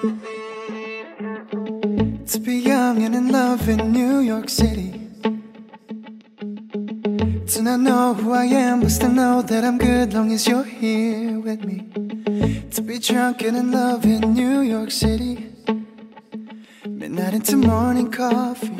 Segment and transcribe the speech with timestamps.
[0.00, 0.08] To
[2.42, 4.92] be young and in love in New York City.
[7.48, 10.64] To not know who I am, but still know that I'm good long as you're
[10.64, 11.80] here with me.
[12.70, 15.52] To be drunk and in love in New York City.
[16.86, 18.70] Midnight into morning coffee.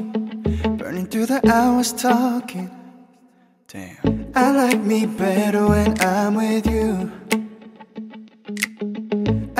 [0.78, 2.70] Burning through the hours talking.
[3.68, 4.32] Damn.
[4.34, 7.12] I like me better when I'm with you.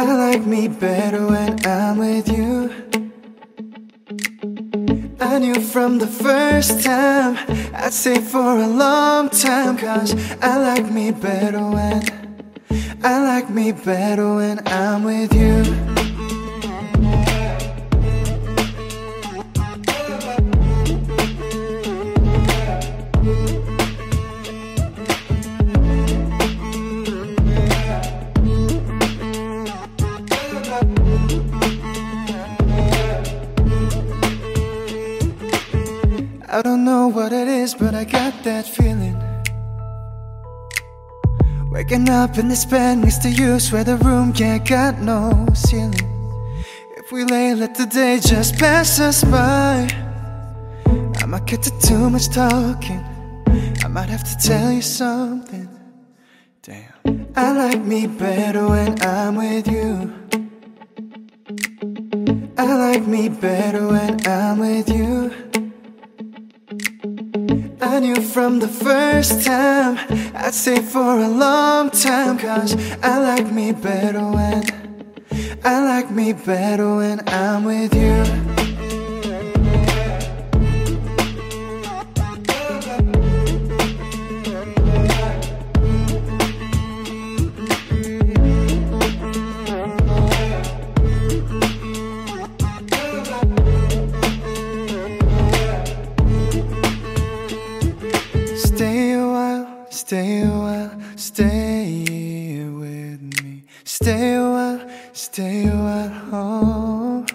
[0.01, 2.73] I like me better when I'm with you.
[5.21, 7.37] I knew from the first time
[7.75, 12.03] I'd stay for a long time Cause I like me better when
[13.05, 15.90] I like me better when I'm with you
[36.53, 39.17] I don't know what it is, but I got that feeling.
[41.71, 45.47] Waking up in this bed next to you, swear the room, can't yeah, got no
[45.55, 45.95] ceiling.
[46.97, 49.89] If we lay, let the day just pass us by.
[51.23, 53.05] I might get to too much talking.
[53.85, 55.69] I might have to tell you something.
[56.63, 57.29] Damn.
[57.37, 60.13] I like me better when I'm with you.
[62.59, 65.33] I like me better when I'm with you.
[67.93, 69.99] I knew from the first time.
[70.37, 74.63] I'd stay for a long time Cause I like me better when
[75.65, 78.70] I like me better when I'm with you
[101.41, 103.65] stay here with me.
[103.85, 107.27] Stay a while, stay a while, oh.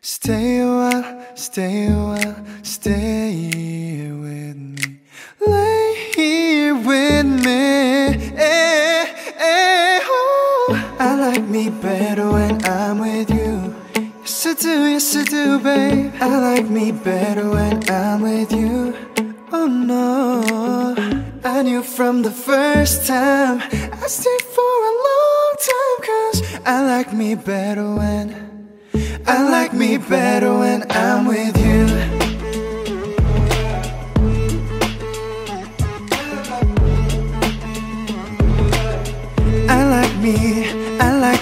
[0.00, 5.00] Stay a while, stay a while, stay here with me.
[5.46, 7.62] Lay here with me.
[8.34, 9.06] Eh,
[9.38, 10.96] eh, oh.
[10.98, 13.72] I like me better when I'm with you.
[14.22, 16.12] Yes, I do, yes, I do, babe.
[16.20, 18.96] I like me better when I'm with you.
[19.52, 23.60] Oh no, I knew from the first time.
[23.60, 28.26] I stayed for a long time Cause I like me better when
[29.26, 31.86] I like me better when I'm with you.
[39.68, 40.68] I like me,
[41.00, 41.41] I like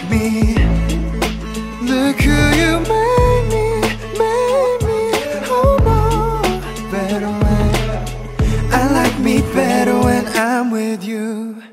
[9.22, 11.69] me better when I'm with you.